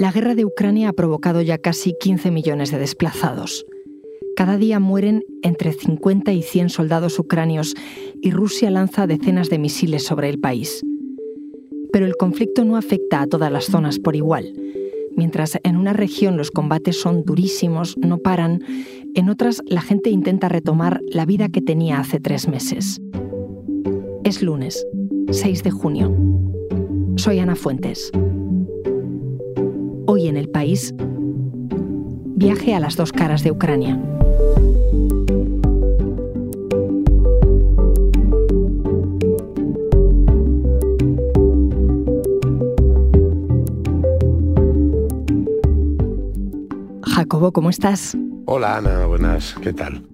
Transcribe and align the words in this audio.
La 0.00 0.12
guerra 0.12 0.34
de 0.34 0.46
Ucrania 0.46 0.88
ha 0.88 0.92
provocado 0.94 1.42
ya 1.42 1.58
casi 1.58 1.94
15 2.00 2.30
millones 2.30 2.70
de 2.70 2.78
desplazados. 2.78 3.66
Cada 4.34 4.56
día 4.56 4.80
mueren 4.80 5.24
entre 5.42 5.74
50 5.74 6.32
y 6.32 6.40
100 6.40 6.70
soldados 6.70 7.18
ucranios 7.18 7.74
y 8.22 8.30
Rusia 8.30 8.70
lanza 8.70 9.06
decenas 9.06 9.50
de 9.50 9.58
misiles 9.58 10.02
sobre 10.06 10.30
el 10.30 10.40
país. 10.40 10.80
Pero 11.92 12.06
el 12.06 12.16
conflicto 12.16 12.64
no 12.64 12.78
afecta 12.78 13.20
a 13.20 13.26
todas 13.26 13.52
las 13.52 13.66
zonas 13.66 13.98
por 13.98 14.16
igual. 14.16 14.54
Mientras 15.18 15.58
en 15.64 15.76
una 15.76 15.92
región 15.92 16.38
los 16.38 16.50
combates 16.50 16.98
son 16.98 17.22
durísimos, 17.22 17.98
no 17.98 18.16
paran, 18.16 18.64
en 19.14 19.28
otras 19.28 19.60
la 19.66 19.82
gente 19.82 20.08
intenta 20.08 20.48
retomar 20.48 21.02
la 21.10 21.26
vida 21.26 21.50
que 21.50 21.60
tenía 21.60 21.98
hace 21.98 22.20
tres 22.20 22.48
meses. 22.48 23.02
Es 24.24 24.40
lunes, 24.40 24.82
6 25.30 25.62
de 25.62 25.70
junio. 25.70 26.16
Soy 27.16 27.38
Ana 27.38 27.54
Fuentes. 27.54 28.10
Hoy 30.12 30.26
en 30.26 30.36
el 30.36 30.48
país, 30.48 30.92
viaje 32.34 32.74
a 32.74 32.80
las 32.80 32.96
dos 32.96 33.12
caras 33.12 33.44
de 33.44 33.52
Ucrania. 33.52 33.96
Jacobo, 47.04 47.52
¿cómo 47.52 47.70
estás? 47.70 48.16
Hola 48.46 48.78
Ana, 48.78 49.06
buenas, 49.06 49.54
¿qué 49.62 49.72
tal? 49.72 50.08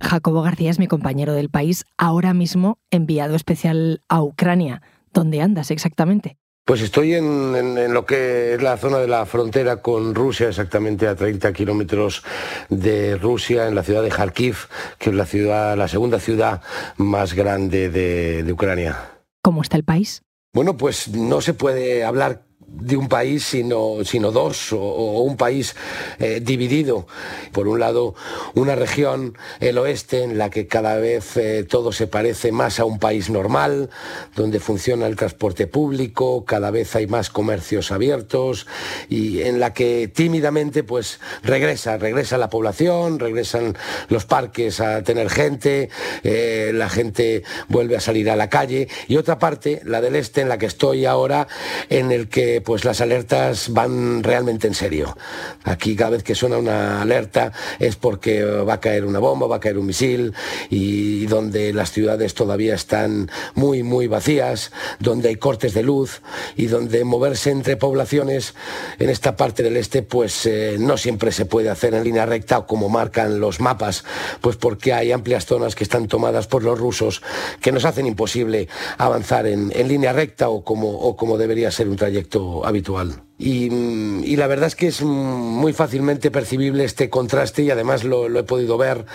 Jacobo 0.00 0.40
García 0.40 0.70
es 0.70 0.78
mi 0.78 0.86
compañero 0.86 1.34
del 1.34 1.50
país, 1.50 1.84
ahora 1.98 2.32
mismo 2.32 2.78
enviado 2.90 3.34
especial 3.34 4.00
a 4.08 4.22
Ucrania. 4.22 4.80
¿Dónde 5.12 5.42
andas 5.42 5.70
exactamente? 5.70 6.38
Pues 6.70 6.82
estoy 6.82 7.14
en, 7.14 7.92
lo 7.92 8.06
que 8.06 8.54
es 8.54 8.62
la 8.62 8.76
zona 8.76 8.98
de 8.98 9.08
la 9.08 9.26
frontera 9.26 9.82
con 9.82 10.14
Rusia, 10.14 10.46
exactamente 10.46 11.08
a 11.08 11.16
30 11.16 11.52
kilómetros 11.52 12.22
de 12.68 13.16
Rusia, 13.16 13.66
en 13.66 13.74
la 13.74 13.82
ciudad 13.82 14.04
de 14.04 14.08
Kharkiv, 14.08 14.68
que 14.96 15.10
es 15.10 15.16
la 15.16 15.26
ciudad, 15.26 15.76
la 15.76 15.88
segunda 15.88 16.20
ciudad 16.20 16.62
más 16.96 17.34
grande 17.34 17.90
de, 17.90 18.44
de 18.44 18.52
Ucrania. 18.52 18.96
¿Cómo 19.42 19.62
está 19.62 19.78
el 19.78 19.82
país? 19.82 20.22
Bueno, 20.54 20.76
pues 20.76 21.08
no 21.08 21.40
se 21.40 21.54
puede 21.54 22.04
hablar 22.04 22.44
de 22.72 22.96
un 22.96 23.08
país, 23.08 23.44
sino, 23.44 24.04
sino 24.04 24.30
dos, 24.30 24.72
o, 24.72 25.22
un 25.22 25.36
país 25.36 25.74
eh, 26.18 26.40
dividido. 26.42 27.06
Por 27.52 27.68
un 27.68 27.80
lado, 27.80 28.14
una 28.54 28.74
región, 28.74 29.36
el 29.60 29.78
oeste, 29.78 30.22
en 30.22 30.38
la 30.38 30.50
que 30.50 30.66
cada 30.66 30.96
vez 30.96 31.36
eh, 31.36 31.64
todo 31.68 31.92
se 31.92 32.06
parece 32.06 32.52
más 32.52 32.78
a 32.78 32.84
un 32.84 32.98
país 32.98 33.28
normal, 33.28 33.90
donde 34.36 34.60
funciona 34.60 35.06
el 35.06 35.16
transporte 35.16 35.66
público, 35.66 36.44
cada 36.44 36.70
vez 36.70 36.94
hay 36.94 37.06
más 37.06 37.30
comercios 37.30 37.90
abiertos 37.90 38.66
y 39.08 39.42
en 39.42 39.60
la 39.60 39.72
que 39.72 40.08
tímidamente 40.08 40.82
pues 40.84 41.20
regresa, 41.42 41.96
regresa 41.98 42.38
la 42.38 42.50
población, 42.50 43.18
regresan 43.18 43.76
los 44.08 44.24
parques 44.24 44.80
a 44.80 45.02
tener 45.02 45.28
gente, 45.30 45.90
eh, 46.22 46.70
la 46.74 46.88
gente 46.88 47.42
vuelve 47.68 47.96
a 47.96 48.00
salir 48.00 48.30
a 48.30 48.36
la 48.36 48.48
calle 48.48 48.88
y 49.08 49.16
otra 49.16 49.38
parte, 49.38 49.80
la 49.84 50.00
del 50.00 50.16
este, 50.16 50.40
en 50.40 50.48
la 50.48 50.58
que 50.58 50.66
estoy 50.66 51.04
ahora, 51.04 51.48
en 51.88 52.12
el 52.12 52.28
que 52.28 52.59
pues 52.60 52.84
las 52.84 53.00
alertas 53.00 53.72
van 53.72 54.22
realmente 54.22 54.66
en 54.66 54.74
serio. 54.74 55.16
Aquí 55.64 55.96
cada 55.96 56.10
vez 56.10 56.22
que 56.22 56.34
suena 56.34 56.58
una 56.58 57.02
alerta 57.02 57.52
es 57.78 57.96
porque 57.96 58.44
va 58.44 58.74
a 58.74 58.80
caer 58.80 59.04
una 59.04 59.18
bomba, 59.18 59.46
va 59.46 59.56
a 59.56 59.60
caer 59.60 59.78
un 59.78 59.86
misil 59.86 60.34
y 60.68 61.26
donde 61.26 61.72
las 61.72 61.92
ciudades 61.92 62.34
todavía 62.34 62.74
están 62.74 63.30
muy, 63.54 63.82
muy 63.82 64.06
vacías, 64.06 64.72
donde 64.98 65.28
hay 65.28 65.36
cortes 65.36 65.74
de 65.74 65.82
luz 65.82 66.22
y 66.56 66.66
donde 66.66 67.04
moverse 67.04 67.50
entre 67.50 67.76
poblaciones 67.76 68.54
en 68.98 69.10
esta 69.10 69.36
parte 69.36 69.62
del 69.62 69.76
este 69.76 70.02
pues 70.02 70.46
eh, 70.46 70.76
no 70.78 70.96
siempre 70.96 71.32
se 71.32 71.44
puede 71.44 71.70
hacer 71.70 71.94
en 71.94 72.04
línea 72.04 72.26
recta 72.26 72.60
como 72.66 72.88
marcan 72.88 73.40
los 73.40 73.60
mapas, 73.60 74.04
pues 74.40 74.56
porque 74.56 74.92
hay 74.92 75.12
amplias 75.12 75.46
zonas 75.46 75.74
que 75.74 75.84
están 75.84 76.08
tomadas 76.08 76.46
por 76.46 76.62
los 76.62 76.78
rusos 76.78 77.22
que 77.60 77.72
nos 77.72 77.84
hacen 77.84 78.06
imposible 78.06 78.68
avanzar 78.98 79.46
en, 79.46 79.70
línea 79.88 80.12
recta 80.12 80.48
o 80.50 80.62
como, 80.62 80.90
o 80.90 81.16
como 81.16 81.38
debería 81.38 81.70
ser 81.70 81.88
un 81.88 81.96
trayecto 81.96 82.42
habitual. 82.64 83.22
Y, 83.38 84.36
la 84.36 84.46
verdad 84.46 84.66
es 84.66 84.74
que 84.74 84.86
es 84.86 85.02
muy 85.02 85.72
fácilmente 85.72 86.30
percibible 86.30 86.84
este 86.84 87.08
contraste 87.08 87.62
y 87.62 87.70
además 87.70 88.04
lo, 88.04 88.26
he 88.38 88.42
podido 88.42 88.76
ver 88.76 89.06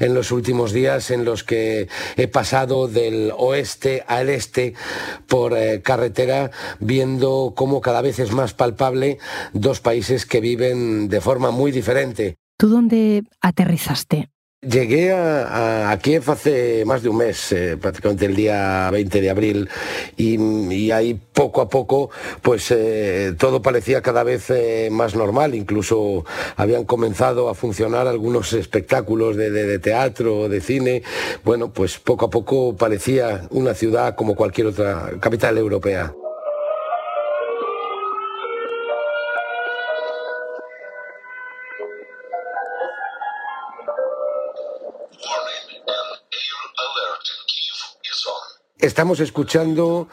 en 0.00 0.14
los 0.14 0.32
últimos 0.32 0.72
días 0.72 1.10
en 1.10 1.24
los 1.24 1.44
que 1.44 1.88
he 2.16 2.28
pasado 2.28 2.88
del 2.88 3.32
oeste 3.36 4.04
al 4.06 4.28
este 4.30 4.74
por 5.28 5.56
eh, 5.56 5.80
carretera 5.82 6.50
viendo 6.80 7.54
cómo 7.56 7.80
cada 7.80 8.02
vez 8.02 8.18
es 8.18 8.32
más 8.32 8.52
palpable 8.52 9.18
dos 9.52 9.80
países 9.80 10.26
que 10.26 10.40
viven 10.40 11.08
de 11.08 11.20
forma 11.20 11.50
muy 11.52 11.70
diferente. 11.70 12.36
¿Tú 12.56 12.68
dónde 12.68 13.22
aterrizaste? 13.40 14.28
Llegué 14.60 15.12
a, 15.12 15.96
Kiev 16.02 16.28
hace 16.28 16.84
más 16.84 17.04
de 17.04 17.08
un 17.08 17.18
mes, 17.18 17.52
eh, 17.52 17.76
prácticamente 17.76 18.26
el 18.26 18.34
día 18.34 18.90
20 18.90 19.20
de 19.20 19.30
abril, 19.30 19.68
y, 20.16 20.90
ahí 20.90 21.14
poco 21.14 21.60
a 21.60 21.68
poco, 21.68 22.10
pues 22.42 22.72
eh, 22.72 23.34
todo 23.38 23.62
parecía 23.62 24.02
cada 24.02 24.24
vez 24.24 24.50
eh, 24.50 24.88
más 24.90 25.14
normal. 25.14 25.54
Incluso 25.54 26.24
habían 26.56 26.84
comenzado 26.86 27.48
a 27.48 27.54
funcionar 27.54 28.08
algunos 28.08 28.52
espectáculos 28.52 29.36
de, 29.36 29.50
de 29.52 29.78
teatro, 29.78 30.48
de 30.48 30.60
cine. 30.60 31.02
Bueno, 31.44 31.72
pues 31.72 31.98
poco 31.98 32.26
a 32.26 32.30
poco 32.30 32.76
parecía 32.76 33.46
una 33.50 33.74
ciudad 33.74 34.16
como 34.16 34.34
cualquier 34.34 34.66
otra 34.66 35.12
capital 35.20 35.56
europea. 35.56 36.12
Estamos 48.80 49.18
escuchando 49.18 50.06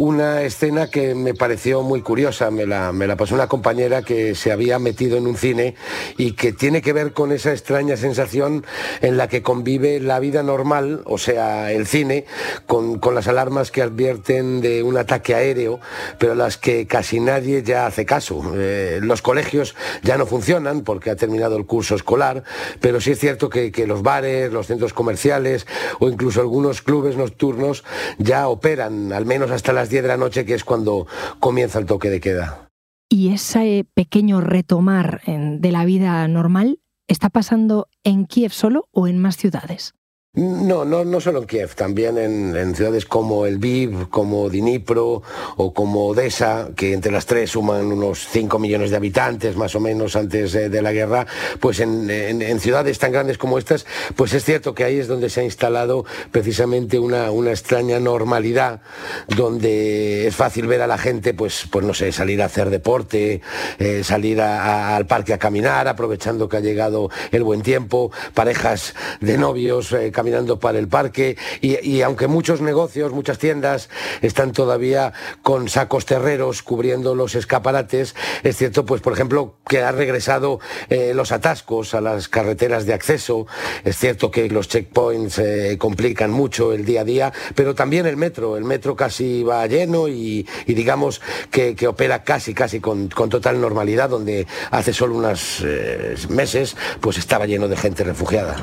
una 0.00 0.40
escena 0.44 0.86
que 0.86 1.14
me 1.14 1.34
pareció 1.34 1.82
muy 1.82 2.00
curiosa, 2.00 2.50
me 2.50 2.64
la, 2.64 2.90
me 2.90 3.06
la, 3.06 3.16
pasó 3.16 3.34
una 3.34 3.48
compañera 3.48 4.00
que 4.00 4.34
se 4.34 4.50
había 4.50 4.78
metido 4.78 5.18
en 5.18 5.26
un 5.26 5.36
cine 5.36 5.74
y 6.16 6.32
que 6.32 6.54
tiene 6.54 6.80
que 6.80 6.94
ver 6.94 7.12
con 7.12 7.32
esa 7.32 7.50
extraña 7.52 7.98
sensación 7.98 8.64
en 9.02 9.18
la 9.18 9.28
que 9.28 9.42
convive 9.42 10.00
la 10.00 10.18
vida 10.18 10.42
normal, 10.42 11.02
o 11.04 11.18
sea, 11.18 11.70
el 11.70 11.86
cine, 11.86 12.24
con, 12.66 12.98
las 13.14 13.28
alarmas 13.28 13.70
que 13.70 13.82
advierten 13.82 14.62
de 14.62 14.82
un 14.82 14.96
ataque 14.96 15.34
aéreo, 15.34 15.80
pero 16.18 16.34
las 16.34 16.56
que 16.56 16.86
casi 16.86 17.20
nadie 17.20 17.62
ya 17.62 17.84
hace 17.84 18.06
caso. 18.06 18.54
Eh, 18.56 19.00
los 19.02 19.20
colegios 19.20 19.76
ya 20.02 20.16
no 20.16 20.24
funcionan 20.24 20.80
porque 20.80 21.10
ha 21.10 21.16
terminado 21.16 21.58
el 21.58 21.66
curso 21.66 21.94
escolar, 21.94 22.42
pero 22.80 23.02
sí 23.02 23.10
es 23.10 23.18
cierto 23.18 23.50
que, 23.50 23.70
que 23.70 23.86
los 23.86 24.00
bares, 24.02 24.50
los 24.50 24.66
centros 24.66 24.94
comerciales 24.94 25.66
o 25.98 26.08
incluso 26.08 26.40
algunos 26.40 26.80
clubes 26.80 27.18
nocturnos 27.18 27.84
ya 28.16 28.48
operan, 28.48 29.12
al 29.12 29.26
menos 29.26 29.50
hasta 29.50 29.74
las 29.74 29.89
10 29.90 30.02
de 30.02 30.08
la 30.08 30.16
noche, 30.16 30.44
que 30.44 30.54
es 30.54 30.64
cuando 30.64 31.06
comienza 31.38 31.78
el 31.78 31.86
toque 31.86 32.08
de 32.08 32.20
queda. 32.20 32.68
¿Y 33.08 33.32
ese 33.32 33.84
pequeño 33.92 34.40
retomar 34.40 35.20
de 35.26 35.72
la 35.72 35.84
vida 35.84 36.26
normal 36.28 36.78
está 37.08 37.28
pasando 37.28 37.88
en 38.04 38.24
Kiev 38.24 38.52
solo 38.52 38.88
o 38.92 39.08
en 39.08 39.18
más 39.18 39.36
ciudades? 39.36 39.94
No, 40.32 40.84
no, 40.84 41.04
no 41.04 41.20
solo 41.20 41.40
en 41.40 41.46
Kiev, 41.46 41.74
también 41.74 42.16
en, 42.16 42.74
ciudades 42.76 43.04
como 43.04 43.46
el 43.46 43.58
Viv, 43.58 44.08
como 44.10 44.48
Dnipro 44.48 45.24
o 45.56 45.74
como 45.74 46.06
Odessa, 46.06 46.68
que 46.76 46.92
entre 46.92 47.10
las 47.10 47.26
tres 47.26 47.50
suman 47.50 47.90
unos 47.90 48.28
5 48.28 48.60
millones 48.60 48.90
de 48.90 48.96
habitantes 48.96 49.56
más 49.56 49.74
o 49.74 49.80
menos 49.80 50.14
antes 50.14 50.52
de, 50.52 50.82
la 50.82 50.92
guerra, 50.92 51.26
pues 51.58 51.80
en, 51.80 52.60
ciudades 52.60 53.00
tan 53.00 53.10
grandes 53.10 53.38
como 53.38 53.58
estas, 53.58 53.86
pues 54.14 54.32
es 54.32 54.44
cierto 54.44 54.72
que 54.72 54.84
ahí 54.84 55.00
es 55.00 55.08
donde 55.08 55.30
se 55.30 55.40
ha 55.40 55.42
instalado 55.42 56.04
precisamente 56.30 57.00
una, 57.00 57.30
extraña 57.50 57.98
normalidad, 57.98 58.82
donde 59.26 60.28
es 60.28 60.36
fácil 60.36 60.68
ver 60.68 60.82
a 60.82 60.86
la 60.86 60.98
gente, 60.98 61.34
pues, 61.34 61.66
pues 61.68 61.84
no 61.84 61.92
sé, 61.92 62.12
salir 62.12 62.40
a 62.40 62.44
hacer 62.44 62.70
deporte, 62.70 63.40
eh, 63.80 64.04
salir 64.04 64.40
al 64.40 65.06
parque 65.06 65.32
a 65.32 65.38
caminar, 65.38 65.88
aprovechando 65.88 66.48
que 66.48 66.58
ha 66.58 66.60
llegado 66.60 67.10
el 67.32 67.42
buen 67.42 67.62
tiempo, 67.62 68.12
parejas 68.32 68.94
de 69.20 69.36
novios. 69.36 69.92
Eh, 69.92 70.12
caminando 70.20 70.60
para 70.60 70.78
el 70.78 70.86
parque 70.86 71.38
y, 71.62 72.02
aunque 72.02 72.26
muchos 72.26 72.60
negocios, 72.60 73.10
muchas 73.10 73.38
tiendas 73.38 73.88
están 74.20 74.52
todavía 74.52 75.14
con 75.42 75.70
sacos 75.70 76.04
terreros 76.04 76.62
cubriendo 76.62 77.14
los 77.14 77.34
escaparates, 77.34 78.14
es 78.42 78.56
cierto, 78.58 78.84
pues 78.84 79.00
por 79.00 79.14
ejemplo, 79.14 79.54
que 79.66 79.80
ha 79.80 79.92
regresado 79.92 80.60
eh, 80.90 81.12
los 81.14 81.32
atascos 81.32 81.94
a 81.94 82.02
las 82.02 82.28
carreteras 82.28 82.84
de 82.84 82.92
acceso, 82.92 83.46
es 83.82 83.96
cierto 83.96 84.30
que 84.30 84.50
los 84.50 84.68
checkpoints 84.68 85.38
eh, 85.38 85.76
complican 85.78 86.30
mucho 86.30 86.74
el 86.74 86.84
día 86.84 87.00
a 87.00 87.04
día, 87.04 87.32
pero 87.54 87.74
también 87.74 88.04
el 88.04 88.18
metro, 88.18 88.58
el 88.58 88.64
metro 88.64 88.94
casi 88.94 89.42
va 89.42 89.66
lleno 89.66 90.06
y, 90.06 90.46
digamos 90.66 91.22
que, 91.50 91.74
opera 91.88 92.24
casi, 92.24 92.52
casi 92.52 92.78
con, 92.80 93.08
total 93.08 93.58
normalidad, 93.58 94.10
donde 94.10 94.46
hace 94.70 94.92
solo 94.92 95.14
unos 95.14 95.62
eh, 95.64 96.14
meses 96.28 96.76
pues 97.00 97.16
estaba 97.16 97.46
lleno 97.46 97.68
de 97.68 97.76
gente 97.78 98.04
refugiada. 98.04 98.56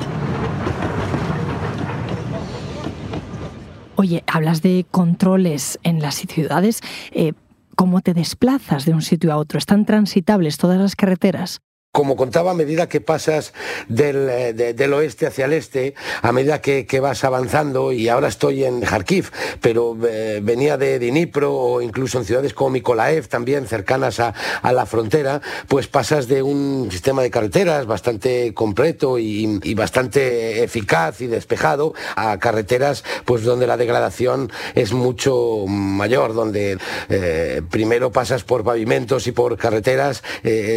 Oye, 4.00 4.22
hablas 4.28 4.62
de 4.62 4.86
controles 4.88 5.80
en 5.82 5.98
las 5.98 6.14
ciudades. 6.14 6.82
Eh, 7.10 7.32
¿Cómo 7.74 8.00
te 8.00 8.14
desplazas 8.14 8.84
de 8.84 8.94
un 8.94 9.02
sitio 9.02 9.32
a 9.32 9.36
otro? 9.36 9.58
¿Están 9.58 9.86
transitables 9.86 10.56
todas 10.56 10.78
las 10.78 10.94
carreteras? 10.94 11.58
Como 11.98 12.14
contaba, 12.14 12.52
a 12.52 12.54
medida 12.54 12.88
que 12.88 13.00
pasas 13.00 13.52
del, 13.88 14.28
eh, 14.30 14.90
oeste 14.94 15.26
hacia 15.26 15.46
el 15.46 15.52
este, 15.52 15.94
a 16.22 16.30
medida 16.30 16.60
que, 16.60 17.00
vas 17.00 17.24
avanzando, 17.24 17.90
y 17.90 18.08
ahora 18.08 18.28
estoy 18.28 18.62
en 18.62 18.82
Kharkiv, 18.82 19.32
pero 19.60 19.96
eh, 20.08 20.38
venía 20.40 20.76
de 20.76 21.00
Dnipro 21.00 21.52
o 21.52 21.82
incluso 21.82 22.18
en 22.18 22.24
ciudades 22.24 22.54
como 22.54 22.70
Mikolaev, 22.70 23.26
también 23.26 23.66
cercanas 23.66 24.20
a, 24.20 24.32
la 24.62 24.86
frontera, 24.86 25.42
pues 25.66 25.88
pasas 25.88 26.28
de 26.28 26.40
un 26.40 26.88
sistema 26.92 27.20
de 27.20 27.32
carreteras 27.32 27.86
bastante 27.86 28.54
completo 28.54 29.18
y, 29.18 29.74
bastante 29.74 30.62
eficaz 30.62 31.20
y 31.20 31.26
despejado 31.26 31.94
a 32.14 32.38
carreteras 32.38 33.02
pues 33.24 33.42
donde 33.42 33.66
la 33.66 33.76
degradación 33.76 34.52
es 34.76 34.92
mucho 34.92 35.64
mayor, 35.66 36.32
donde 36.32 36.78
eh, 37.08 37.62
primero 37.68 38.12
pasas 38.12 38.44
por 38.44 38.62
pavimentos 38.62 39.26
y 39.26 39.32
por 39.32 39.56
carreteras 39.56 40.22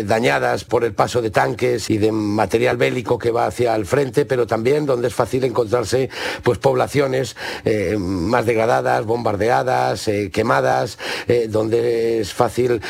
dañadas 0.06 0.64
por 0.64 0.84
el 0.84 0.94
paso 0.94 1.11
de 1.20 1.32
tanques 1.32 1.90
y 1.90 1.98
de 1.98 2.12
material 2.12 2.78
bélico 2.78 3.18
que 3.18 3.32
va 3.32 3.48
hacia 3.48 3.76
el 3.76 3.86
frente, 3.86 4.26
pero 4.26 4.48
también 4.48 4.86
donde 4.86 5.08
es 5.08 5.16
fácil 5.16 5.44
encontrarse 5.44 6.10
pues 6.44 6.60
poblaciones 6.60 7.36
eh, 7.66 7.98
más 7.98 8.46
degradadas, 8.46 9.06
bombardeadas, 9.06 10.08
eh, 10.08 10.30
quemadas, 10.32 11.00
eh, 11.28 11.48
donde 11.50 12.22
es 12.22 12.34
fácil 12.34 12.82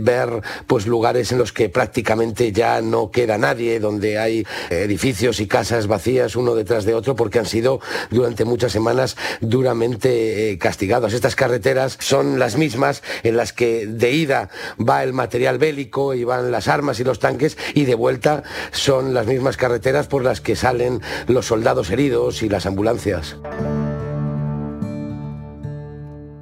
ver 0.00 0.42
pues 0.66 0.86
lugares 0.86 1.30
en 1.32 1.38
los 1.38 1.52
que 1.52 1.68
prácticamente 1.68 2.52
ya 2.52 2.80
no 2.80 3.10
queda 3.10 3.36
nadie, 3.36 3.80
donde 3.80 4.18
hay 4.18 4.46
edificios 4.70 5.40
y 5.40 5.46
casas 5.46 5.86
vacías 5.86 6.36
uno 6.36 6.54
detrás 6.54 6.84
de 6.84 6.94
otro 6.94 7.14
porque 7.14 7.38
han 7.38 7.46
sido 7.46 7.80
durante 8.10 8.44
muchas 8.44 8.72
semanas 8.72 9.16
duramente 9.40 10.56
castigados. 10.58 11.12
Estas 11.12 11.36
carreteras 11.36 11.98
son 12.00 12.38
las 12.38 12.56
mismas 12.56 13.02
en 13.22 13.36
las 13.36 13.52
que 13.52 13.86
de 13.86 14.12
ida 14.12 14.48
va 14.80 15.02
el 15.02 15.12
material 15.12 15.58
bélico 15.58 16.14
y 16.14 16.24
van 16.24 16.50
las 16.50 16.68
armas 16.68 17.00
y 17.00 17.04
los 17.04 17.18
tanques 17.18 17.57
y 17.74 17.84
de 17.84 17.94
vuelta 17.94 18.42
son 18.72 19.14
las 19.14 19.26
mismas 19.26 19.56
carreteras 19.56 20.06
por 20.06 20.22
las 20.22 20.40
que 20.40 20.56
salen 20.56 21.00
los 21.26 21.46
soldados 21.46 21.90
heridos 21.90 22.42
y 22.42 22.48
las 22.48 22.66
ambulancias. 22.66 23.36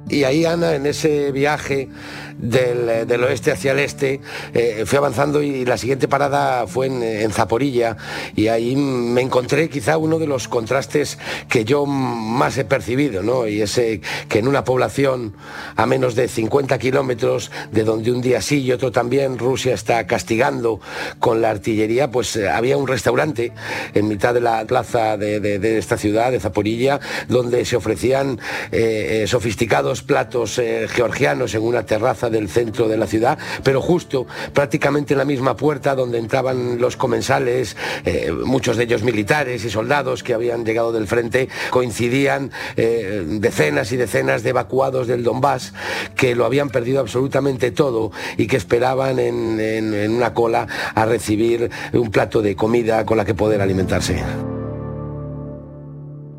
Y 0.09 0.23
ahí, 0.23 0.45
Ana, 0.45 0.75
en 0.75 0.85
ese 0.85 1.31
viaje 1.33 1.89
del, 2.37 3.23
oeste 3.23 3.51
hacia 3.51 3.71
el 3.71 3.79
este, 3.79 4.21
eh, 4.53 4.83
fui 4.85 4.97
avanzando 4.97 5.41
y 5.41 5.65
la 5.65 5.77
siguiente 5.77 6.07
parada 6.07 6.67
fue 6.67 6.87
en, 6.87 7.31
Zaporilla 7.31 7.97
y 8.35 8.47
ahí 8.47 8.75
me 8.75 9.21
encontré 9.21 9.69
quizá 9.69 9.97
uno 9.97 10.17
de 10.17 10.27
los 10.27 10.47
contrastes 10.47 11.17
que 11.49 11.65
yo 11.65 11.85
más 11.85 12.57
he 12.57 12.65
percibido, 12.65 13.21
¿no? 13.21 13.47
Y 13.47 13.61
ese 13.61 14.01
que 14.29 14.39
en 14.39 14.47
una 14.47 14.63
población 14.63 15.35
a 15.75 15.85
menos 15.85 16.15
de 16.15 16.27
50 16.27 16.77
kilómetros, 16.79 17.51
de 17.71 17.83
donde 17.83 18.11
un 18.11 18.21
día 18.21 18.41
sí 18.41 18.61
y 18.61 18.71
otro 18.71 18.91
también 18.91 19.37
Rusia 19.37 19.73
está 19.73 20.07
castigando 20.07 20.79
con 21.19 21.41
la 21.41 21.49
artillería, 21.49 22.11
pues 22.11 22.35
eh, 22.35 22.49
había 22.49 22.77
un 22.77 22.87
restaurante 22.87 23.51
en 23.93 24.07
mitad 24.07 24.33
de 24.33 24.41
la 24.41 24.65
plaza 24.65 25.17
de, 25.17 25.77
esta 25.77 25.97
ciudad, 25.97 26.31
de 26.31 26.39
Zaporilla, 26.39 26.99
donde 27.27 27.65
se 27.65 27.75
ofrecían 27.75 28.39
eh, 28.71 29.25
sofisticados 29.27 30.01
platos 30.01 30.61
georgianos 30.87 31.53
en 31.53 31.63
una 31.63 31.85
terraza 31.85 32.26
del 32.29 32.49
centro 32.49 32.87
de 32.87 32.97
la 32.97 33.07
ciudad, 33.07 33.37
pero 33.63 33.81
justo 33.81 34.27
prácticamente 34.53 35.13
en 35.13 35.19
la 35.19 35.25
misma 35.25 35.55
puerta 35.55 35.95
donde 35.95 36.17
entraban 36.17 36.79
los 36.79 36.95
comensales, 36.95 37.75
eh, 38.05 38.31
muchos 38.31 38.77
de 38.77 38.83
ellos 38.83 39.03
militares 39.03 39.63
y 39.65 39.69
soldados 39.69 40.23
que 40.23 40.33
habían 40.33 40.65
llegado 40.65 40.91
del 40.91 41.07
frente, 41.07 41.49
coincidían 41.69 42.51
eh, 42.75 43.23
decenas 43.39 43.91
y 43.91 43.97
decenas 43.97 44.43
de 44.43 44.49
evacuados 44.49 45.07
del 45.07 45.23
Donbass 45.23 45.73
que 46.15 46.35
lo 46.35 46.45
habían 46.45 46.69
perdido 46.69 46.99
absolutamente 46.99 47.71
todo 47.71 48.11
y 48.37 48.47
que 48.47 48.57
esperaban 48.57 49.19
en, 49.19 49.59
en 49.59 50.11
una 50.11 50.33
cola 50.33 50.67
a 50.95 51.05
recibir 51.05 51.69
un 51.93 52.11
plato 52.11 52.41
de 52.41 52.55
comida 52.55 53.05
con 53.05 53.17
la 53.17 53.25
que 53.25 53.33
poder 53.33 53.61
alimentarse. 53.61 54.23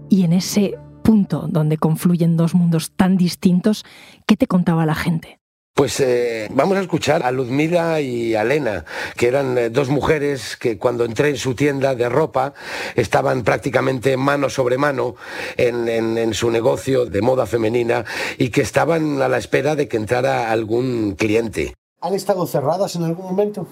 Y 0.09 0.25
en 0.25 0.33
ese 0.33 0.79
punto 1.03 1.47
donde 1.49 1.77
confluyen 1.77 2.37
dos 2.37 2.55
mundos 2.55 2.93
tan 2.93 3.17
distintos, 3.17 3.85
¿qué 4.27 4.37
te 4.37 4.47
contaba 4.47 4.87
la 4.87 4.95
gente? 4.95 5.39
Pues 5.79 6.01
eh, 6.01 6.49
vamos 6.51 6.77
a 6.77 6.81
escuchar 6.81 7.23
a 7.25 7.31
Luzmila 7.31 8.01
y 8.01 8.35
a 8.35 8.43
Lena, 8.43 8.85
que 9.17 9.29
eran 9.29 9.57
eh, 9.57 9.71
dos 9.71 9.91
mujeres 9.91 10.57
que 10.57 10.77
cuando 10.77 11.05
entré 11.05 11.29
en 11.29 11.37
su 11.37 11.55
tienda 11.55 11.95
de 11.95 12.09
ropa 12.09 12.53
estaban 12.97 13.45
prácticamente 13.45 14.17
mano 14.17 14.51
sobre 14.51 14.77
mano 14.77 15.15
en, 15.57 16.35
su 16.35 16.51
negocio 16.51 17.07
de 17.07 17.23
moda 17.23 17.47
femenina 17.47 18.05
y 18.39 18.51
que 18.51 18.61
estaban 18.61 19.23
a 19.23 19.29
la 19.29 19.39
espera 19.39 19.77
de 19.77 19.87
que 19.87 19.99
entrara 19.99 20.51
algún 20.51 21.15
cliente. 21.15 21.75
¿Han 22.01 22.15
estado 22.15 22.45
cerradas 22.49 22.97
en 22.97 23.05
algún 23.05 23.27
momento? 23.27 23.69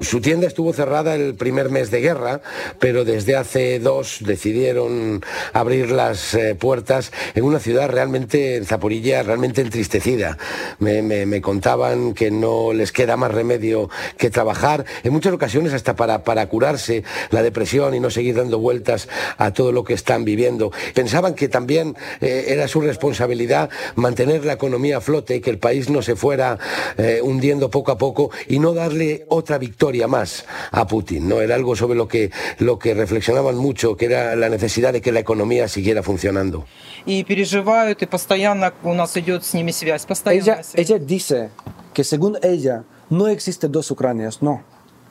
Su 0.00 0.20
tienda 0.20 0.46
estuvo 0.46 0.72
cerrada 0.72 1.14
el 1.14 1.34
primer 1.36 1.70
mes 1.70 1.90
de 1.90 2.00
guerra, 2.00 2.40
pero 2.80 3.04
desde 3.04 3.36
hace 3.36 3.78
dos 3.78 4.18
decidieron 4.20 5.22
abrir 5.52 5.90
las 5.90 6.34
eh, 6.34 6.54
puertas 6.54 7.12
en 7.34 7.44
una 7.44 7.60
ciudad 7.60 7.88
realmente, 7.88 8.56
en 8.56 8.64
Zaporilla, 8.64 9.22
realmente 9.22 9.60
entristecida. 9.60 10.38
Me, 10.78 11.40
contaban 11.40 12.14
que 12.14 12.30
no 12.30 12.72
les 12.72 12.90
queda 12.90 13.16
más 13.16 13.30
remedio 13.30 13.88
que 14.16 14.30
trabajar, 14.30 14.84
en 15.04 15.12
muchas 15.12 15.32
ocasiones 15.32 15.72
hasta 15.72 15.94
para, 15.94 16.24
para 16.24 16.48
curarse 16.48 17.04
la 17.30 17.42
depresión 17.42 17.94
y 17.94 18.00
no 18.00 18.10
seguir 18.10 18.34
dando 18.34 18.58
vueltas 18.58 19.08
a 19.38 19.52
todo 19.52 19.70
lo 19.70 19.84
que 19.84 19.94
están 19.94 20.24
viviendo. 20.24 20.72
Pensaban 20.94 21.34
que 21.34 21.48
también 21.48 21.75
eh, 22.21 22.45
era 22.47 22.67
su 22.67 22.81
responsabilidad 22.81 23.69
mantener 23.95 24.45
la 24.45 24.53
economía 24.53 24.97
a 24.97 25.01
flote, 25.01 25.41
que 25.41 25.49
el 25.49 25.57
país 25.59 25.89
no 25.89 26.01
se 26.01 26.15
fuera 26.15 26.57
eh, 26.97 27.19
hundiendo 27.21 27.69
poco 27.69 27.91
a 27.91 27.97
poco 27.97 28.31
y 28.47 28.59
no 28.59 28.73
darle 28.73 29.25
otra 29.29 29.57
victoria 29.57 30.07
más 30.07 30.45
a 30.71 30.87
Putin. 30.87 31.27
¿no? 31.27 31.41
Era 31.41 31.55
algo 31.55 31.75
sobre 31.75 31.97
lo 31.97 32.07
que, 32.07 32.31
lo 32.59 32.79
que 32.79 32.93
reflexionaban 32.93 33.55
mucho, 33.55 33.95
que 33.95 34.05
era 34.05 34.35
la 34.35 34.49
necesidad 34.49 34.93
de 34.93 35.01
que 35.01 35.11
la 35.11 35.19
economía 35.19 35.67
siguiera 35.67 36.03
funcionando. 36.03 36.65
Y 37.05 37.23
переживают, 37.23 38.01
y 38.01 38.05
постоянно 38.05 38.73
у 38.83 38.93
нас 38.93 39.17
идет 39.17 39.43
с 39.43 39.53
ними 39.53 39.71
связь. 39.71 40.05
Ella, 40.25 40.61
ella 40.75 40.99
dice 40.99 41.49
que 41.93 42.03
según 42.03 42.37
ella 42.43 42.83
no 43.09 43.27
existe 43.27 43.67
dos 43.67 43.89
Ucranias, 43.91 44.41
no. 44.41 44.63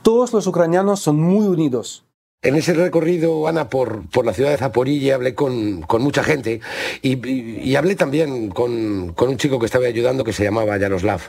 Todos 0.02 0.32
los 0.32 0.46
ucranianos 0.46 1.00
son 1.00 1.20
muy 1.20 1.46
unidos. 1.46 2.03
En 2.45 2.56
ese 2.56 2.75
recorrido, 2.75 3.47
Ana, 3.47 3.69
por, 3.69 4.07
por 4.09 4.24
la 4.24 4.31
ciudad 4.31 4.51
de 4.51 4.57
Zaporilla, 4.57 5.15
hablé 5.15 5.34
con, 5.34 5.81
con 5.81 6.03
mucha 6.03 6.24
gente 6.24 6.62
y, 7.01 7.27
y, 7.27 7.75
hablé 7.75 7.96
también 7.96 8.50
con, 8.50 9.13
con, 9.13 9.29
un 9.29 9.38
chico 9.38 9.58
que 9.58 9.65
estaba 9.65 9.88
ayudando 9.88 10.24
que 10.24 10.31
se 10.31 10.43
llamaba 10.43 10.77
Yaroslav. 10.77 11.22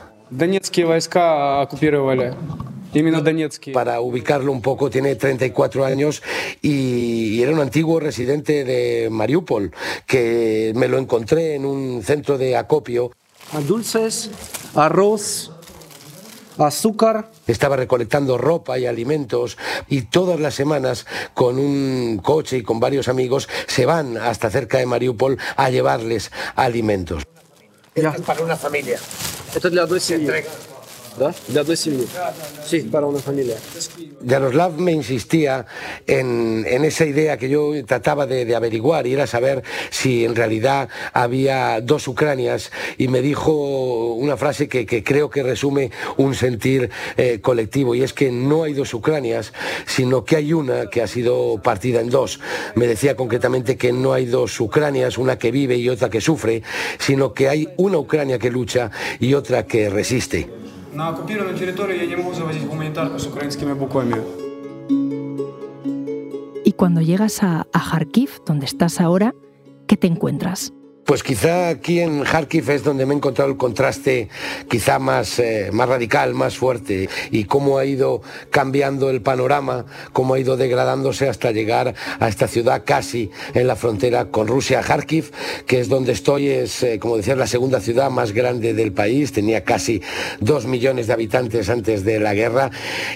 Para 3.73 3.99
ubicarlo 3.99 4.51
un 4.51 4.61
poco, 4.61 4.91
tiene 4.91 5.15
34 5.15 5.85
años 5.85 6.21
y, 6.61 7.41
era 7.41 7.51
un 7.51 7.61
antiguo 7.61 7.99
residente 7.99 8.63
de 8.63 9.09
Mariupol, 9.09 9.71
que 10.05 10.71
me 10.75 10.87
lo 10.87 10.99
encontré 10.99 11.55
en 11.55 11.65
un 11.65 12.03
centro 12.03 12.37
de 12.37 12.55
acopio. 12.55 13.11
Dulces, 13.67 14.29
arroz, 14.75 15.51
azúcar. 16.65 17.29
Estaba 17.47 17.75
recolectando 17.75 18.37
ropa 18.37 18.77
y 18.77 18.85
alimentos 18.85 19.57
y 19.87 20.03
todas 20.03 20.39
las 20.39 20.55
semanas 20.55 21.05
con 21.33 21.59
un 21.59 22.19
coche 22.23 22.57
y 22.57 22.63
con 22.63 22.79
varios 22.79 23.07
amigos 23.07 23.49
se 23.67 23.85
van 23.85 24.17
hasta 24.17 24.49
cerca 24.49 24.77
de 24.77 24.85
Mariupol 24.85 25.37
a 25.55 25.69
llevarles 25.69 26.31
alimentos. 26.55 27.23
Esto 27.95 28.09
es 28.09 28.21
para 28.21 28.43
una 28.43 28.55
familia. 28.55 28.99
Esto 29.55 29.67
es 29.67 29.73
la 29.73 29.87
Sí, 32.65 32.81
para 32.81 33.07
una 33.07 33.19
familia. 33.19 33.55
Yaroslav 34.21 34.77
me 34.79 34.91
insistía 34.91 35.65
en, 36.05 36.65
esa 36.65 37.05
idea 37.05 37.37
que 37.37 37.49
yo 37.49 37.71
trataba 37.85 38.25
de, 38.25 38.55
averiguar 38.55 39.07
y 39.07 39.13
era 39.13 39.27
saber 39.27 39.63
si 39.89 40.25
en 40.25 40.35
realidad 40.35 40.89
había 41.13 41.81
dos 41.81 42.07
Ucranias 42.07 42.71
y 42.97 43.07
me 43.07 43.21
dijo 43.21 44.13
una 44.15 44.37
frase 44.37 44.67
que, 44.67 44.85
creo 45.03 45.29
que 45.29 45.43
resume 45.43 45.91
un 46.17 46.35
sentir 46.35 46.89
eh, 47.17 47.39
colectivo 47.41 47.95
y 47.95 48.03
es 48.03 48.13
que 48.13 48.31
no 48.31 48.63
hay 48.63 48.73
dos 48.73 48.93
Ucranias, 48.93 49.53
sino 49.85 50.23
que 50.23 50.35
hay 50.35 50.53
una 50.53 50.89
que 50.89 51.01
ha 51.01 51.07
sido 51.07 51.61
partida 51.61 52.01
en 52.01 52.09
dos. 52.09 52.39
Me 52.75 52.87
decía 52.87 53.15
concretamente 53.15 53.77
que 53.77 53.91
no 53.91 54.13
hay 54.13 54.25
dos 54.25 54.59
Ucranias, 54.59 55.17
una 55.17 55.37
que 55.37 55.51
vive 55.51 55.77
y 55.77 55.89
otra 55.89 56.09
que 56.09 56.21
sufre, 56.21 56.63
sino 56.99 57.33
que 57.33 57.49
hay 57.49 57.69
una 57.77 57.97
Ucrania 57.97 58.39
que 58.39 58.51
lucha 58.51 58.91
y 59.19 59.33
otra 59.33 59.65
que 59.65 59.89
resiste. 59.89 60.47
Y 66.65 66.71
cuando 66.73 67.01
llegas 67.01 67.43
a, 67.43 67.67
a 67.71 67.89
Kharkiv, 67.91 68.43
donde 68.45 68.65
estás 68.65 68.99
ahora, 68.99 69.35
¿qué 69.87 69.95
te 69.95 70.07
encuentras? 70.07 70.73
Pues 71.07 71.23
quizá 71.23 71.69
aquí 71.69 72.01
en 72.01 72.25
Kharkiv 72.25 72.69
es 72.69 72.83
donde 72.83 73.05
me 73.05 73.13
he 73.13 73.15
encontrado 73.15 73.49
el 73.49 73.55
contraste 73.55 74.27
quizá 74.69 74.99
más, 74.99 75.39
eh, 75.39 75.69
más 75.71 75.87
radical, 75.87 76.33
más 76.33 76.57
fuerte, 76.57 77.07
y 77.31 77.45
cómo 77.45 77.77
ha 77.77 77.85
ido 77.85 78.21
cambiando 78.49 79.09
el 79.09 79.21
panorama, 79.21 79.85
cómo 80.11 80.33
ha 80.33 80.39
ido 80.39 80.57
degradándose 80.57 81.29
hasta 81.29 81.51
llegar 81.51 81.95
a 82.19 82.27
esta 82.27 82.49
ciudad 82.49 82.83
casi 82.85 83.31
en 83.53 83.67
la 83.67 83.77
frontera 83.77 84.25
con 84.25 84.47
Rusia, 84.47 84.81
Kharkiv, 84.81 85.31
que 85.65 85.79
es 85.79 85.87
donde 85.87 86.11
estoy, 86.11 86.49
es, 86.49 86.83
eh, 86.83 86.99
como 86.99 87.15
decía, 87.15 87.37
la 87.37 87.47
segunda 87.47 87.79
ciudad 87.79 88.11
más 88.11 88.33
grande 88.33 88.73
del 88.73 88.91
país, 88.91 89.31
tenía 89.31 89.63
casi 89.63 90.01
dos 90.41 90.65
millones 90.65 91.07
de 91.07 91.13
habitantes 91.13 91.69
antes 91.69 92.03
de 92.03 92.19
la 92.19 92.33
guerra, 92.33 92.69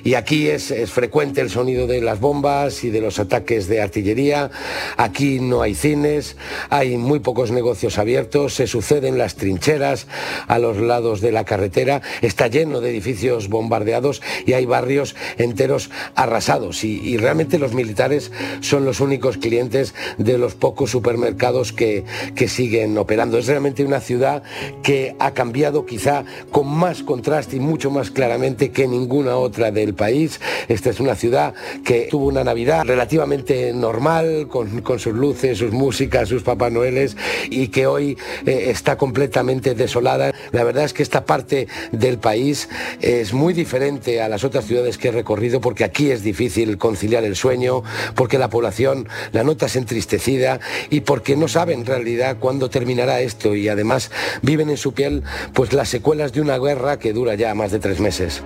y 0.06 0.14
aquí 0.14 0.48
es, 0.48 0.72
es 0.72 0.92
frecuente 0.92 1.42
el 1.42 1.50
sonido 1.50 1.88
de 1.88 2.00
las 2.00 2.22
bombas 2.22 2.86
y 2.86 2.90
de 2.90 3.02
los 3.02 3.20
ataques 3.20 3.68
de 3.68 3.82
artillería, 3.82 4.50
aquí 4.96 5.42
no 5.42 5.62
hay 5.62 5.76
cines, 5.76 6.38
hay 6.70 6.96
muy 6.96 7.20
pocos 7.20 7.52
negocios 7.52 7.81
abiertos, 7.98 8.54
se 8.54 8.68
suceden 8.68 9.18
las 9.18 9.36
trincheras 9.36 10.08
a 10.48 10.60
los 10.60 10.78
lados 10.78 11.22
de 11.22 11.32
la 11.32 11.46
carretera, 11.46 12.02
está 12.22 12.48
lleno 12.48 12.82
de 12.82 12.92
edificios 12.92 13.50
bombardeados 13.50 14.22
y 14.46 14.54
hay 14.54 14.66
barrios 14.66 15.16
enteros 15.38 15.90
arrasados. 16.16 16.84
Y, 16.84 17.18
realmente 17.18 17.60
los 17.60 17.74
militares 17.74 18.32
son 18.62 18.86
los 18.86 19.00
únicos 19.00 19.38
clientes 19.38 19.94
de 20.18 20.38
los 20.38 20.56
pocos 20.56 20.90
supermercados 20.92 21.74
que, 21.74 22.04
que 22.36 22.48
siguen 22.48 22.98
operando. 22.98 23.38
Es 23.38 23.48
realmente 23.48 23.84
una 23.84 24.00
ciudad 24.00 24.44
que 24.82 25.16
ha 25.20 25.32
cambiado 25.32 25.86
quizá 25.86 26.24
con 26.52 26.68
más 26.68 27.04
contraste 27.04 27.58
y 27.58 27.60
mucho 27.60 27.92
más 27.92 28.12
claramente 28.12 28.72
que 28.72 28.88
ninguna 28.88 29.36
otra 29.36 29.72
del 29.72 29.94
país. 29.94 30.40
Esta 30.68 30.90
es 30.90 31.00
una 31.00 31.16
ciudad 31.16 31.54
que 31.84 32.08
tuvo 32.10 32.28
una 32.28 32.44
Navidad 32.44 32.84
relativamente 32.86 33.74
normal, 33.74 34.48
con, 34.48 34.82
con 34.82 35.00
sus 35.00 35.14
luces, 35.14 35.58
sus 35.58 35.72
músicas, 35.72 36.30
sus 36.30 36.44
Papá 36.44 36.70
Noeles 36.70 37.16
y 37.50 37.68
que 37.72 37.88
hoy 37.88 38.18
eh, 38.46 38.66
está 38.68 38.98
completamente 38.98 39.74
desolada. 39.74 40.34
La 40.52 40.64
verdad 40.64 40.84
es 40.84 40.94
que 40.94 41.04
esta 41.04 41.26
parte 41.26 41.68
del 41.92 42.20
país 42.20 42.70
es 43.02 43.34
muy 43.34 43.54
diferente 43.54 44.22
a 44.22 44.30
las 44.30 44.44
otras 44.44 44.66
ciudades 44.66 44.98
que 44.98 45.08
he 45.08 45.12
recorrido 45.12 45.62
porque 45.62 45.84
aquí 45.84 46.12
es 46.12 46.24
difícil 46.24 46.78
conciliar 46.78 47.24
el 47.24 47.36
sueño, 47.36 47.84
porque 48.16 48.38
la 48.38 48.50
población 48.50 49.08
la 49.32 49.44
notas 49.44 49.76
entristecida 49.76 50.60
y 50.90 51.02
porque 51.02 51.36
no 51.36 51.48
saben 51.48 51.80
en 51.80 51.86
realidad 51.86 52.38
cuándo 52.40 52.70
terminará 52.70 53.22
esto 53.22 53.56
y 53.56 53.68
además 53.68 54.12
viven 54.42 54.70
en 54.70 54.78
su 54.78 54.94
piel 54.94 55.24
pues 55.54 55.74
las 55.74 55.90
secuelas 55.90 56.34
de 56.34 56.42
una 56.42 56.58
guerra 56.58 57.00
que 57.00 57.14
dura 57.14 57.36
ya 57.36 57.56
más 57.56 57.72
de 57.72 57.80
tres 57.80 58.00
meses. 58.00 58.44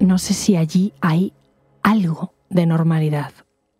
No 0.00 0.18
sé 0.18 0.34
si 0.34 0.56
allí 0.56 0.92
hay 1.00 1.32
algo 1.82 2.32
de 2.48 2.66
normalidad, 2.66 3.32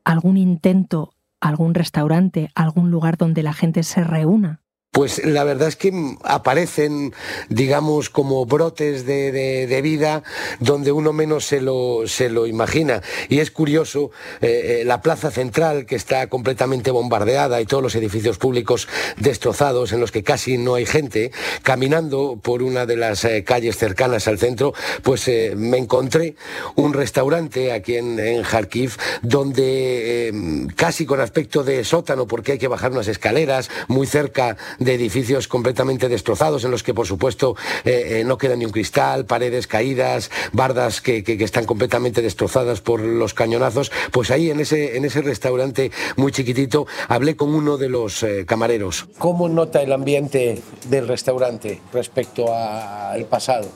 algún 0.04 0.36
intento 0.36 1.12
algún 1.40 1.74
restaurante, 1.74 2.50
algún 2.54 2.90
lugar 2.90 3.16
donde 3.16 3.42
la 3.42 3.52
gente 3.52 3.82
se 3.82 4.04
reúna. 4.04 4.62
Pues 4.98 5.24
la 5.24 5.44
verdad 5.44 5.68
es 5.68 5.76
que 5.76 5.92
aparecen, 6.24 7.14
digamos, 7.48 8.10
como 8.10 8.44
brotes 8.46 9.06
de, 9.06 9.80
vida 9.80 10.24
donde 10.58 10.90
uno 10.90 11.12
menos 11.12 11.44
se 11.44 11.60
lo, 11.60 12.08
se 12.08 12.28
lo 12.28 12.48
imagina. 12.48 13.00
Y 13.28 13.38
es 13.38 13.52
curioso, 13.52 14.10
eh, 14.40 14.80
eh, 14.80 14.84
la 14.84 15.00
plaza 15.00 15.30
central 15.30 15.86
que 15.86 15.94
está 15.94 16.26
completamente 16.26 16.90
bombardeada 16.90 17.60
y 17.60 17.64
todos 17.64 17.80
los 17.80 17.94
edificios 17.94 18.38
públicos 18.38 18.88
destrozados 19.16 19.92
en 19.92 20.00
los 20.00 20.10
que 20.10 20.24
casi 20.24 20.58
no 20.58 20.74
hay 20.74 20.84
gente, 20.84 21.30
caminando 21.62 22.36
por 22.42 22.64
una 22.64 22.84
de 22.84 22.96
las 22.96 23.24
eh, 23.24 23.44
calles 23.44 23.76
cercanas 23.76 24.26
al 24.26 24.40
centro, 24.40 24.74
pues 25.04 25.30
me 25.54 25.78
encontré 25.78 26.34
un 26.74 26.92
restaurante 26.92 27.70
aquí 27.70 27.94
en, 27.94 28.18
en 28.18 28.42
Kharkiv 28.42 28.96
donde 29.22 30.32
casi 30.74 31.06
con 31.06 31.20
aspecto 31.20 31.62
de 31.62 31.84
sótano, 31.84 32.26
porque 32.26 32.50
hay 32.52 32.58
que 32.58 32.66
bajar 32.66 32.90
unas 32.90 33.06
escaleras 33.06 33.70
muy 33.86 34.08
cerca 34.08 34.56
de 34.80 34.87
edificios 34.94 35.48
completamente 35.48 36.08
destrozados 36.08 36.64
en 36.64 36.70
los 36.70 36.82
que 36.82 36.94
por 36.94 37.06
supuesto 37.06 37.56
eh, 37.84 38.20
eh, 38.20 38.24
no 38.24 38.38
queda 38.38 38.56
ni 38.56 38.64
un 38.64 38.72
cristal, 38.72 39.24
paredes 39.24 39.66
caídas, 39.66 40.30
bardas 40.52 41.00
que, 41.00 41.24
están 41.40 41.66
completamente 41.66 42.22
destrozadas 42.22 42.80
por 42.80 43.00
los 43.00 43.34
cañonazos, 43.34 43.92
pues 44.10 44.30
ahí 44.30 44.50
en 44.50 44.60
ese, 44.60 44.96
en 44.96 45.04
ese 45.04 45.22
restaurante 45.22 45.90
muy 46.16 46.32
chiquitito 46.32 46.86
hablé 47.08 47.36
con 47.36 47.54
uno 47.54 47.76
de 47.76 47.88
los 47.88 48.22
eh, 48.22 48.44
camareros. 48.46 49.06
¿Cómo 49.18 49.48
nota 49.48 49.82
el 49.82 49.92
ambiente 49.92 50.60
del 50.88 51.08
restaurante 51.08 51.80
respecto 51.92 52.54
al 52.54 53.24
pasado? 53.26 53.68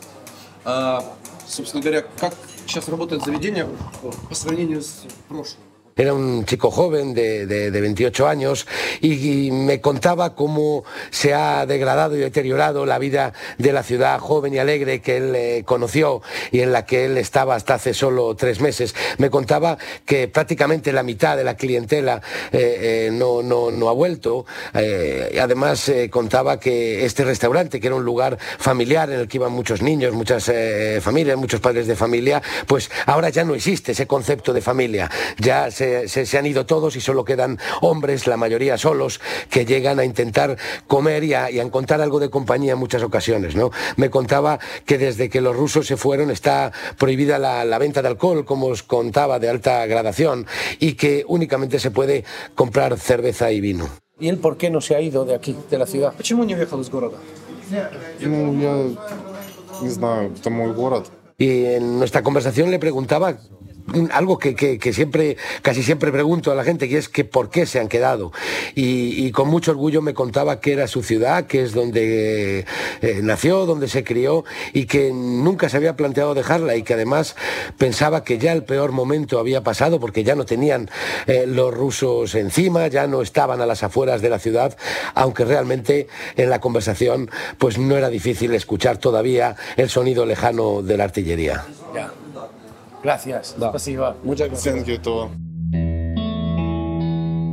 Uh, 0.64 1.02
era 5.96 6.14
un 6.14 6.44
chico 6.44 6.70
joven 6.70 7.14
de, 7.14 7.46
de, 7.46 7.80
28 7.80 8.26
años 8.26 8.66
y, 9.00 9.50
me 9.52 9.80
contaba 9.80 10.34
cómo 10.34 10.84
se 11.10 11.34
ha 11.34 11.66
degradado 11.66 12.16
y 12.16 12.20
deteriorado 12.20 12.86
la 12.86 12.98
vida 12.98 13.32
de 13.58 13.72
la 13.72 13.82
ciudad 13.82 14.18
joven 14.18 14.54
y 14.54 14.58
alegre 14.58 15.00
que 15.00 15.16
él 15.16 15.34
eh, 15.34 15.62
conoció 15.64 16.22
y 16.50 16.60
en 16.60 16.72
la 16.72 16.86
que 16.86 17.04
él 17.04 17.18
estaba 17.18 17.54
hasta 17.54 17.74
hace 17.74 17.94
solo 17.94 18.34
tres 18.34 18.60
meses. 18.60 18.94
Me 19.18 19.30
contaba 19.30 19.78
que 20.04 20.28
prácticamente 20.28 20.92
la 20.92 21.02
mitad 21.02 21.36
de 21.36 21.44
la 21.44 21.56
clientela 21.56 22.22
eh, 22.52 23.08
eh, 23.08 23.10
no, 23.12 23.42
no, 23.42 23.70
no, 23.70 23.88
ha 23.88 23.92
vuelto. 23.92 24.46
además 24.72 25.90
contaba 26.10 26.58
que 26.58 27.04
este 27.04 27.24
restaurante, 27.24 27.80
que 27.80 27.86
era 27.88 27.96
un 27.96 28.04
lugar 28.04 28.38
familiar 28.58 29.10
en 29.10 29.20
el 29.20 29.28
que 29.28 29.38
iban 29.38 29.52
muchos 29.52 29.82
niños, 29.82 30.14
muchas 30.14 30.50
familias, 31.00 31.36
muchos 31.36 31.60
padres 31.60 31.86
de 31.86 31.96
familia, 31.96 32.42
pues 32.66 32.90
ahora 33.06 33.28
ya 33.28 33.44
no 33.44 33.54
existe 33.54 33.92
ese 33.92 34.06
concepto 34.06 34.52
de 34.52 34.60
familia. 34.60 35.10
Ya 35.38 35.70
han 36.38 36.46
ido 36.46 36.66
todos 36.66 36.96
y 36.96 37.00
solo 37.00 37.24
quedan 37.24 37.58
hombres, 37.80 38.26
la 38.26 38.36
mayoría 38.36 38.78
solos, 38.78 39.20
que 39.50 39.64
llegan 39.64 39.98
a 39.98 40.04
intentar 40.04 40.56
comer 40.86 41.24
y 41.24 41.34
a, 41.34 41.48
encontrar 41.48 42.00
algo 42.00 42.18
de 42.20 42.30
compañía 42.30 42.72
en 42.72 42.78
muchas 42.78 43.02
ocasiones. 43.02 43.54
¿no? 43.54 43.70
Me 43.96 44.10
contaba 44.10 44.58
que 44.86 44.98
desde 44.98 45.28
que 45.28 45.40
los 45.40 45.56
rusos 45.56 45.86
se 45.86 45.96
fueron 45.96 46.30
está 46.30 46.72
prohibida 46.98 47.38
la, 47.38 47.78
venta 47.78 48.02
de 48.02 48.08
alcohol, 48.08 48.44
como 48.44 48.66
os 48.66 48.82
contaba, 48.82 49.38
de 49.38 49.48
alta 49.48 49.86
gradación, 49.86 50.46
y 50.78 50.94
que 50.94 51.24
únicamente 51.26 51.78
se 51.78 51.90
puede 51.90 52.24
comprar 52.54 52.98
cerveza 52.98 53.50
y 53.50 53.60
vino. 53.60 53.88
¿Y 54.20 54.28
él 54.28 54.38
por 54.38 54.56
qué 54.56 54.70
no 54.70 54.80
se 54.80 54.94
ha 54.94 55.00
ido 55.00 55.24
de 55.24 55.34
aquí, 55.34 55.56
de 55.70 55.78
la 55.78 55.86
ciudad? 55.86 56.14
Y 61.38 61.64
en 61.64 61.98
nuestra 61.98 62.22
conversación 62.22 62.70
le 62.70 62.78
preguntaba 62.78 63.36
algo 64.12 64.38
que, 64.38 64.78
siempre, 64.92 65.36
casi 65.62 65.82
siempre 65.82 66.12
pregunto 66.12 66.50
a 66.50 66.54
la 66.54 66.64
gente, 66.64 66.88
que 66.88 66.98
es 66.98 67.08
que 67.08 67.24
por 67.24 67.50
qué 67.50 67.66
se 67.66 67.80
han 67.80 67.88
quedado. 67.88 68.32
Y, 68.74 69.30
con 69.32 69.48
mucho 69.48 69.70
orgullo 69.70 70.02
me 70.02 70.14
contaba 70.14 70.60
que 70.60 70.72
era 70.72 70.86
su 70.86 71.02
ciudad, 71.02 71.46
que 71.46 71.62
es 71.62 71.72
donde 71.72 72.66
eh, 73.00 73.20
nació, 73.22 73.64
donde 73.64 73.88
se 73.88 74.04
crió 74.04 74.44
y 74.72 74.84
que 74.84 75.10
nunca 75.12 75.68
se 75.68 75.78
había 75.78 75.96
planteado 75.96 76.34
dejarla 76.34 76.76
y 76.76 76.82
que 76.82 76.94
además 76.94 77.34
pensaba 77.78 78.24
que 78.24 78.38
ya 78.38 78.52
el 78.52 78.64
peor 78.64 78.92
momento 78.92 79.38
había 79.38 79.62
pasado 79.62 80.00
porque 80.00 80.22
ya 80.22 80.34
no 80.34 80.44
tenían 80.44 80.90
eh, 81.26 81.44
los 81.46 81.72
rusos 81.72 82.34
encima, 82.34 82.88
ya 82.88 83.06
no 83.06 83.22
estaban 83.22 83.60
a 83.60 83.66
las 83.66 83.82
afueras 83.82 84.20
de 84.20 84.28
la 84.28 84.38
ciudad, 84.38 84.76
aunque 85.14 85.44
realmente 85.44 86.08
en 86.36 86.50
la 86.50 86.60
conversación 86.60 87.30
pues 87.58 87.78
no 87.78 87.96
era 87.96 88.10
difícil 88.10 88.54
escuchar 88.54 88.98
todavía 88.98 89.56
el 89.76 89.88
sonido 89.88 90.26
lejano 90.26 90.82
de 90.82 90.96
la 90.96 91.04
artillería. 91.04 91.64
Gracias. 93.02 93.56
Muchas 94.22 94.48
gracias. 94.48 94.74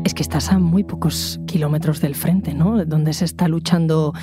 Es 0.05 0.13
que 0.13 0.23
estás 0.23 0.49
a 0.51 0.59
muy 0.59 0.83
pocos 0.83 1.39
kilómetros 1.45 2.01
del 2.01 2.15
frente, 2.15 2.53
¿no? 2.53 2.83
Donde 2.85 3.13
se 3.13 3.25
está 3.25 3.47
luchando 3.47 4.13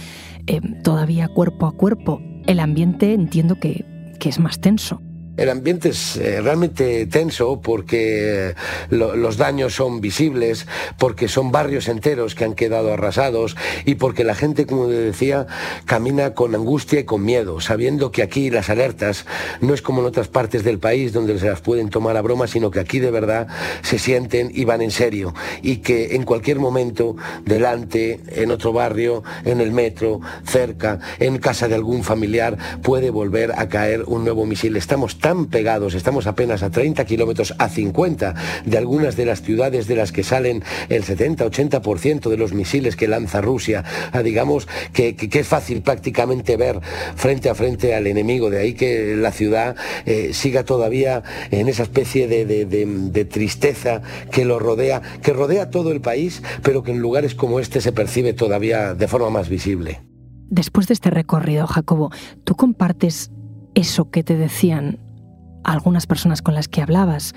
eh, 0.46 0.60
todavía 0.82 1.28
cuerpo 1.28 1.66
a 1.66 1.72
cuerpo. 1.72 2.20
El 2.46 2.60
ambiente 2.60 3.12
entiendo 3.12 3.56
que, 3.56 3.84
que 4.18 4.28
es 4.28 4.38
más 4.38 4.60
tenso. 4.60 5.00
El 5.36 5.50
ambiente 5.50 5.90
es 5.90 6.16
eh, 6.16 6.40
realmente 6.40 7.06
tenso 7.06 7.60
porque 7.60 8.54
los 8.90 9.36
daños 9.36 9.74
son 9.74 10.00
visibles, 10.00 10.66
porque 10.98 11.28
son 11.28 11.52
barrios 11.52 11.88
enteros 11.88 12.34
que 12.34 12.44
han 12.44 12.54
quedado 12.54 12.92
arrasados 12.92 13.56
y 13.84 13.96
porque 13.96 14.24
la 14.24 14.34
gente, 14.34 14.66
como 14.66 14.88
decía, 14.88 15.46
camina 15.84 16.34
con 16.34 16.54
angustia 16.54 17.00
y 17.00 17.04
con 17.04 17.24
miedo, 17.24 17.60
sabiendo 17.60 18.10
que 18.10 18.22
aquí 18.22 18.50
las 18.50 18.70
alertas 18.70 19.26
no 19.60 19.74
es 19.74 19.82
como 19.82 20.00
en 20.00 20.06
otras 20.06 20.28
partes 20.28 20.64
del 20.64 20.78
país 20.78 21.12
donde 21.12 21.38
se 21.38 21.48
las 21.48 21.60
pueden 21.60 21.90
tomar 21.90 22.16
a 22.16 22.22
broma, 22.22 22.46
sino 22.46 22.70
que 22.70 22.80
aquí 22.80 22.98
de 22.98 23.10
verdad 23.10 23.48
se 23.82 23.98
sienten 23.98 24.50
y 24.54 24.64
van 24.64 24.80
en 24.80 24.90
serio 24.90 25.34
y 25.62 25.78
que 25.78 26.14
en 26.16 26.22
cualquier 26.22 26.58
momento, 26.58 27.16
delante, 27.44 28.20
en 28.28 28.50
otro 28.50 28.72
barrio, 28.72 29.22
en 29.44 29.60
el 29.60 29.72
metro, 29.72 30.20
cerca, 30.44 30.98
en 31.18 31.38
casa 31.38 31.68
de 31.68 31.74
algún 31.74 32.04
familiar, 32.04 32.56
puede 32.82 33.10
volver 33.10 33.52
a 33.56 33.68
caer 33.68 34.04
un 34.06 34.24
nuevo 34.24 34.46
misil. 34.46 34.76
Estamos 34.76 35.18
tan 35.26 35.46
pegados, 35.46 35.94
estamos 35.94 36.28
apenas 36.28 36.62
a 36.62 36.70
30 36.70 37.04
kilómetros, 37.04 37.52
a 37.58 37.68
50 37.68 38.36
de 38.64 38.78
algunas 38.78 39.16
de 39.16 39.26
las 39.26 39.42
ciudades 39.42 39.88
de 39.88 39.96
las 39.96 40.12
que 40.12 40.22
salen 40.22 40.62
el 40.88 41.02
70-80% 41.02 42.30
de 42.30 42.36
los 42.36 42.52
misiles 42.52 42.94
que 42.94 43.08
lanza 43.08 43.40
Rusia, 43.40 43.82
ah, 44.12 44.22
digamos 44.22 44.68
que, 44.92 45.16
es 45.18 45.48
fácil 45.48 45.82
prácticamente 45.82 46.56
ver 46.56 46.78
frente 47.16 47.50
a 47.50 47.56
frente 47.56 47.92
al 47.96 48.06
enemigo, 48.06 48.50
de 48.50 48.60
ahí 48.60 48.74
que 48.74 49.16
la 49.16 49.32
ciudad 49.32 49.74
eh, 50.04 50.30
siga 50.32 50.62
todavía 50.62 51.24
en 51.50 51.66
esa 51.66 51.82
especie 51.82 52.28
de, 52.28 53.24
tristeza 53.24 54.02
que 54.30 54.44
lo 54.44 54.60
rodea, 54.60 55.02
que 55.22 55.32
rodea 55.32 55.70
todo 55.70 55.90
el 55.90 56.00
país, 56.00 56.40
pero 56.62 56.84
que 56.84 56.92
en 56.92 57.00
lugares 57.00 57.34
como 57.34 57.58
este 57.58 57.80
se 57.80 57.90
percibe 57.90 58.32
todavía 58.32 58.94
de 58.94 59.08
forma 59.08 59.30
más 59.30 59.48
visible. 59.48 60.02
Después 60.50 60.86
de 60.86 60.94
este 60.94 61.10
recorrido, 61.10 61.66
Jacobo, 61.66 62.12
¿tú 62.44 62.54
compartes 62.54 63.32
eso 63.74 64.08
que 64.10 64.22
te 64.22 64.36
decían 64.36 65.00
algunas 65.72 66.06
personas 66.06 66.42
con 66.42 66.54
las 66.54 66.68
que 66.68 66.82
hablabas, 66.82 67.34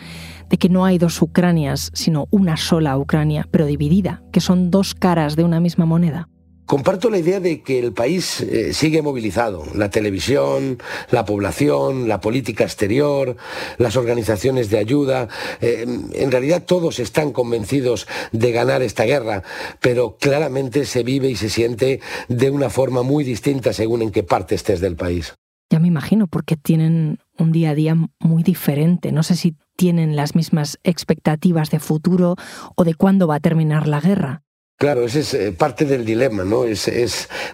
de 0.50 0.58
que 0.58 0.70
no 0.70 0.86
hay 0.86 0.98
dos 0.98 1.22
Ucranias, 1.22 1.92
sino 1.94 2.28
una 2.32 2.58
sola 2.58 2.98
Ucrania, 2.98 3.48
pero 3.52 3.66
dividida, 3.66 4.22
que 4.32 4.42
son 4.42 4.72
dos 4.72 4.96
caras 4.96 5.36
de 5.36 5.44
una 5.44 5.60
misma 5.60 5.86
moneda? 5.86 6.30
Comparto 6.70 7.10
la 7.10 7.18
idea 7.18 7.40
de 7.40 7.64
que 7.64 7.80
el 7.80 7.94
país 7.94 8.42
eh, 8.42 8.74
sigue 8.76 9.02
movilizado. 9.02 9.64
La 9.74 9.90
televisión, 9.90 10.78
la 11.10 11.26
población, 11.26 12.08
la 12.08 12.22
política 12.22 12.64
exterior, 12.64 13.38
las 13.80 13.98
organizaciones 13.98 14.70
de 14.70 14.78
ayuda. 14.78 15.30
Eh, 15.62 15.88
en 16.14 16.32
realidad 16.32 16.62
todos 16.64 17.00
están 17.00 17.32
convencidos 17.32 18.06
de 18.34 18.52
ganar 18.52 18.84
esta 18.84 19.06
guerra, 19.06 19.42
pero 19.82 20.18
claramente 20.20 20.86
se 20.86 21.02
vive 21.02 21.32
y 21.32 21.36
se 21.36 21.50
siente 21.50 22.02
de 22.28 22.52
una 22.52 22.70
forma 22.70 23.02
muy 23.02 23.24
distinta 23.24 23.74
según 23.74 24.04
en 24.04 24.12
qué 24.12 24.22
parte 24.22 24.54
estés 24.54 24.80
del 24.80 24.96
país. 24.96 25.34
Ya 25.70 25.80
me 25.80 25.88
imagino, 25.88 26.28
porque 26.28 26.58
tienen 26.58 27.20
un 27.38 27.52
día 27.52 27.72
a 27.72 27.76
día 27.76 27.96
muy 28.20 28.44
diferente. 28.44 29.12
No 29.12 29.22
sé 29.22 29.36
si 29.36 29.56
tienen 29.76 30.16
las 30.16 30.36
mismas 30.36 30.80
expectativas 30.84 31.70
de 31.70 31.80
futuro 31.80 32.36
o 32.76 32.84
de 32.84 32.96
cuándo 32.96 33.28
va 33.28 33.36
a 33.36 33.40
terminar 33.40 33.88
la 33.88 34.02
guerra. 34.02 34.44
Claro, 34.80 35.04
ese 35.04 35.20
es 35.20 35.34
eh, 35.34 35.52
parte 35.52 35.84
del 35.84 36.06
dilema, 36.06 36.46
¿no? 36.46 36.64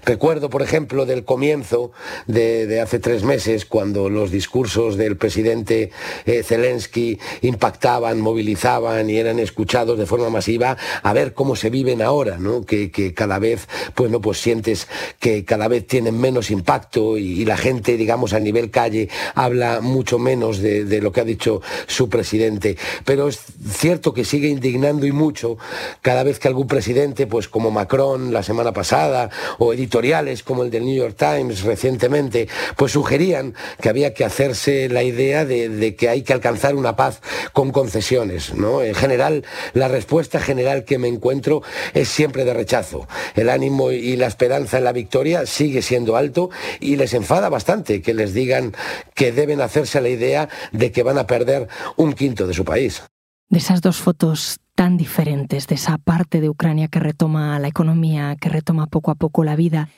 Recuerdo, 0.06 0.52
por 0.52 0.62
ejemplo, 0.62 1.08
del 1.08 1.26
comienzo 1.26 1.92
de, 2.28 2.80
hace 2.80 3.00
tres 3.00 3.24
meses, 3.24 3.66
cuando 3.66 4.10
los 4.10 4.30
discursos 4.30 4.96
del 4.96 5.18
presidente 5.18 5.90
eh, 6.28 6.44
Zelensky 6.44 7.18
impactaban, 7.42 8.22
movilizaban 8.22 9.10
y 9.10 9.18
eran 9.18 9.40
escuchados 9.40 9.98
de 9.98 10.06
forma 10.06 10.30
masiva, 10.30 10.78
a 11.02 11.14
ver 11.14 11.34
cómo 11.34 11.56
se 11.56 11.72
viven 11.72 12.04
ahora, 12.04 12.38
¿no? 12.38 12.64
Que, 12.64 12.92
cada 13.16 13.40
vez, 13.40 13.68
pues 13.96 14.12
no, 14.12 14.22
pues 14.22 14.38
sientes 14.38 14.88
que 15.18 15.46
cada 15.46 15.68
vez 15.68 15.88
tienen 15.88 16.20
menos 16.22 16.52
impacto 16.52 17.18
y, 17.18 17.44
la 17.44 17.58
gente, 17.58 17.98
digamos, 17.98 18.34
a 18.34 18.40
nivel 18.40 18.70
calle 18.70 19.10
habla 19.34 19.82
mucho 19.82 20.20
menos 20.20 20.60
de 20.60 21.02
lo 21.02 21.12
que 21.12 21.22
ha 21.22 21.26
dicho 21.26 21.64
su 21.88 22.08
presidente. 22.08 22.78
Pero 23.04 23.30
es 23.30 23.40
cierto 23.68 24.14
que 24.14 24.26
sigue 24.26 24.48
indignando 24.48 25.08
y 25.08 25.12
mucho 25.12 25.58
cada 26.04 26.22
vez 26.22 26.38
que 26.38 26.50
algún 26.50 26.68
presidente 26.68 27.15
pues 27.26 27.48
como 27.48 27.72
Macron 27.72 28.34
la 28.34 28.44
semana 28.44 28.74
pasada 28.74 29.30
o 29.58 29.74
editoriales 29.74 30.44
como 30.44 30.64
el 30.64 30.72
del 30.72 30.86
New 30.86 30.96
York 30.96 31.16
Times 31.18 31.64
recientemente, 31.64 32.50
pues 32.76 32.92
sugerían 32.92 33.56
que 33.82 33.90
había 33.90 34.14
que 34.14 34.26
hacerse 34.26 34.90
la 34.90 35.04
idea 35.04 35.46
de, 35.46 35.96
que 35.96 36.10
hay 36.10 36.24
que 36.24 36.34
alcanzar 36.34 36.76
una 36.76 36.98
paz 36.98 37.22
con 37.54 37.72
concesiones. 37.72 38.54
¿no? 38.54 38.82
En 38.82 38.96
general, 38.96 39.46
la 39.74 39.88
respuesta 39.88 40.40
general 40.40 40.84
que 40.84 40.98
me 40.98 41.08
encuentro 41.08 41.64
es 41.94 42.10
siempre 42.10 42.44
de 42.44 42.54
rechazo. 42.54 43.08
El 43.36 43.50
ánimo 43.50 43.92
y 43.92 44.18
la 44.18 44.28
esperanza 44.28 44.78
en 44.78 44.84
la 44.84 44.92
victoria 44.92 45.46
sigue 45.46 45.82
siendo 45.82 46.18
alto 46.18 46.50
y 46.80 46.98
les 46.98 47.14
enfada 47.14 47.50
bastante 47.50 48.02
que 48.02 48.14
les 48.14 48.34
digan 48.34 48.74
que 49.14 49.32
deben 49.32 49.62
hacerse 49.62 50.02
la 50.02 50.10
idea 50.10 50.50
de 50.72 50.92
que 50.92 51.04
van 51.04 51.18
a 51.18 51.28
perder 51.28 51.68
un 51.96 52.14
quinto 52.14 52.48
de 52.48 52.54
su 52.54 52.66
país. 52.66 53.04
De 53.50 53.60
esas 53.60 53.82
dos 53.82 53.98
fotos 53.98 54.58
tan 54.76 54.98
diferentes 54.98 55.68
de 55.68 55.76
esa 55.76 55.98
parte 55.98 56.42
de 56.42 56.50
Ucrania 56.50 56.90
que 56.90 57.00
retoma 57.00 57.58
la 57.60 57.70
economía, 57.70 58.36
que 58.36 58.50
retoma 58.50 58.88
poco 58.88 59.12
a 59.12 59.16
poco 59.16 59.44
la 59.44 59.56
vida 59.56 59.90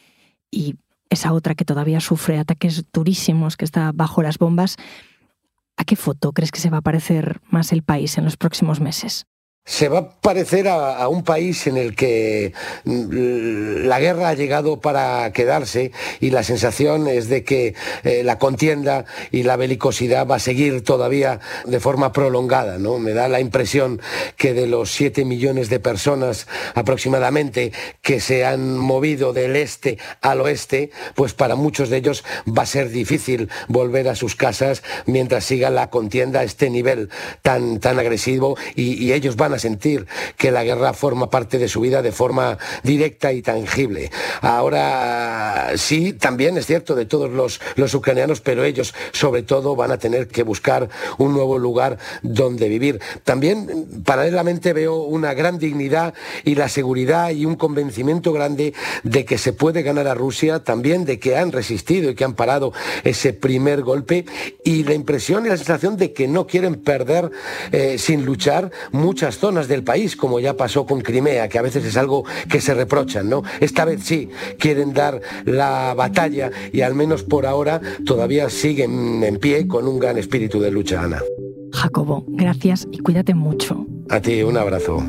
y 0.51 0.75
esa 1.09 1.33
otra 1.33 1.55
que 1.55 1.65
todavía 1.65 1.99
sufre 1.99 2.37
ataques 2.37 2.85
durísimos, 2.93 3.57
que 3.57 3.65
está 3.65 3.91
bajo 3.93 4.21
las 4.21 4.37
bombas. 4.37 4.77
¿A 5.77 5.83
qué 5.83 5.95
foto 5.95 6.31
crees 6.31 6.51
que 6.51 6.59
se 6.59 6.69
va 6.69 6.77
a 6.77 6.81
parecer 6.81 7.41
más 7.49 7.71
el 7.71 7.83
país 7.83 8.17
en 8.17 8.25
los 8.25 8.37
próximos 8.37 8.79
meses? 8.79 9.25
Se 9.67 9.89
va 9.89 9.99
a 9.99 10.09
parecer 10.09 10.69
a, 10.69 11.07
un 11.09 11.23
país 11.23 11.67
en 11.67 11.75
el 11.75 11.93
que 11.93 12.53
mm, 12.85 13.85
la 13.85 13.99
guerra 13.99 14.29
ha 14.29 14.33
llegado 14.33 14.79
para 14.79 15.31
quedarse 15.33 15.91
y 16.21 16.29
la 16.29 16.43
sensación 16.43 17.07
es 17.07 17.27
de 17.27 17.43
que 17.43 17.75
eh, 18.05 18.23
la 18.23 18.39
contienda 18.39 19.03
y 19.29 19.43
la 19.43 19.57
belicosidad 19.57 20.25
va 20.25 20.35
a 20.35 20.39
seguir 20.39 20.85
todavía 20.85 21.41
de 21.65 21.81
forma 21.81 22.13
prolongada. 22.13 22.77
¿no? 22.77 22.97
Me 22.97 23.11
da 23.11 23.27
la 23.27 23.41
impresión 23.41 24.01
que 24.37 24.53
de 24.53 24.67
los 24.67 24.91
7 24.91 25.25
millones 25.25 25.69
de 25.69 25.81
personas 25.81 26.47
aproximadamente 26.73 27.73
que 28.01 28.21
se 28.21 28.45
han 28.45 28.77
movido 28.77 29.33
del 29.33 29.57
este 29.57 29.97
al 30.21 30.39
oeste, 30.39 30.91
pues 31.13 31.33
para 31.33 31.55
muchos 31.55 31.89
de 31.89 31.97
ellos 31.97 32.23
va 32.47 32.63
a 32.63 32.67
ser 32.67 32.89
difícil 32.89 33.49
volver 33.67 34.07
a 34.07 34.15
sus 34.15 34.35
casas 34.37 34.81
mientras 35.05 35.43
siga 35.43 35.69
la 35.69 35.89
contienda 35.89 36.39
a 36.39 36.43
este 36.43 36.69
nivel 36.69 37.09
tan, 37.41 37.81
tan 37.81 37.99
agresivo 37.99 38.57
y, 38.73 38.93
y 39.03 39.11
ellos 39.11 39.35
van 39.35 39.56
sentir 39.59 40.07
que 40.37 40.51
la 40.51 40.63
guerra 40.63 40.93
forma 40.93 41.29
parte 41.29 41.57
de 41.57 41.67
su 41.67 41.81
vida 41.81 42.01
de 42.01 42.11
forma 42.11 42.57
directa 42.83 43.33
y 43.33 43.41
tangible. 43.41 44.11
Ahora 44.41 45.71
sí, 45.75 46.13
también 46.13 46.57
es 46.57 46.65
cierto 46.65 46.95
de 46.95 47.05
todos 47.05 47.31
los, 47.31 47.59
los 47.75 47.93
ucranianos, 47.93 48.41
pero 48.41 48.63
ellos 48.63 48.93
sobre 49.11 49.43
todo 49.43 49.75
van 49.75 49.91
a 49.91 49.97
tener 49.97 50.27
que 50.27 50.43
buscar 50.43 50.89
un 51.17 51.33
nuevo 51.33 51.57
lugar 51.57 51.97
donde 52.21 52.69
vivir. 52.69 52.99
También 53.23 54.03
paralelamente 54.05 54.73
veo 54.73 54.97
una 54.97 55.33
gran 55.33 55.57
dignidad 55.57 56.13
y 56.43 56.55
la 56.55 56.69
seguridad 56.69 57.31
y 57.31 57.45
un 57.45 57.55
convencimiento 57.55 58.33
grande 58.33 58.73
de 59.03 59.25
que 59.25 59.37
se 59.37 59.53
puede 59.53 59.81
ganar 59.81 60.07
a 60.07 60.13
Rusia, 60.13 60.63
también 60.63 61.05
de 61.05 61.19
que 61.19 61.37
han 61.37 61.51
resistido 61.51 62.11
y 62.11 62.15
que 62.15 62.23
han 62.23 62.35
parado 62.35 62.73
ese 63.03 63.33
primer 63.33 63.81
golpe 63.81 64.25
y 64.63 64.83
la 64.83 64.93
impresión 64.93 65.45
y 65.45 65.49
la 65.49 65.57
sensación 65.57 65.97
de 65.97 66.13
que 66.13 66.27
no 66.27 66.47
quieren 66.47 66.75
perder 66.75 67.31
eh, 67.71 67.97
sin 67.97 68.25
luchar 68.25 68.71
muchas 68.91 69.37
zonas 69.37 69.46
zonas 69.47 69.69
del 69.69 69.81
país, 69.81 70.17
como 70.17 70.41
ya 70.41 70.57
pasó 70.57 70.85
con 70.85 70.99
Crimea, 70.99 71.47
que 71.47 71.57
a 71.57 71.61
veces 71.61 71.85
es 71.85 71.95
algo 71.95 72.25
que 72.49 72.59
se 72.59 72.73
reprochan, 72.73 73.29
¿no? 73.29 73.43
Esta 73.61 73.85
vez 73.85 74.03
sí 74.03 74.27
quieren 74.59 74.91
dar 74.91 75.21
la 75.45 75.93
batalla 75.93 76.51
y 76.73 76.81
al 76.81 76.95
menos 76.95 77.23
por 77.23 77.45
ahora 77.45 77.79
todavía 78.05 78.49
siguen 78.49 79.23
en 79.23 79.37
pie 79.37 79.65
con 79.65 79.87
un 79.87 79.99
gran 79.99 80.17
espíritu 80.17 80.59
de 80.59 80.69
lucha, 80.69 81.01
Ana. 81.01 81.21
Jacobo, 81.71 82.25
gracias 82.27 82.89
y 82.91 82.97
cuídate 82.99 83.33
mucho. 83.35 83.85
A 84.09 84.19
ti, 84.19 84.43
un 84.43 84.57
abrazo. 84.57 85.01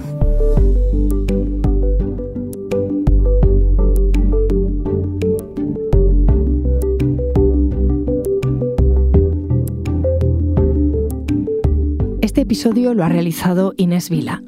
Este 12.39 12.45
episodio 12.45 12.95
lo 12.95 13.03
ha 13.03 13.09
realizado 13.09 13.75
Inés 13.77 14.11
Vila. 14.11 14.45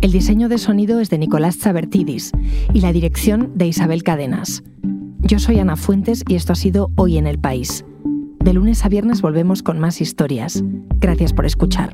El 0.00 0.10
diseño 0.10 0.48
de 0.48 0.56
sonido 0.56 1.00
es 1.00 1.10
de 1.10 1.18
Nicolás 1.18 1.58
Chabertidis 1.58 2.32
y 2.72 2.80
la 2.80 2.94
dirección 2.94 3.52
de 3.54 3.66
Isabel 3.66 4.02
Cadenas. 4.04 4.62
Yo 5.20 5.38
soy 5.38 5.58
Ana 5.58 5.76
Fuentes 5.76 6.24
y 6.26 6.36
esto 6.36 6.54
ha 6.54 6.56
sido 6.56 6.90
Hoy 6.96 7.18
en 7.18 7.26
el 7.26 7.38
País. 7.38 7.84
De 8.42 8.54
lunes 8.54 8.86
a 8.86 8.88
viernes 8.88 9.20
volvemos 9.20 9.62
con 9.62 9.78
más 9.78 10.00
historias. 10.00 10.64
Gracias 10.98 11.34
por 11.34 11.44
escuchar. 11.44 11.92